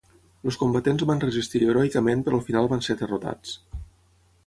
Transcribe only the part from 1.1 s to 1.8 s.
resistir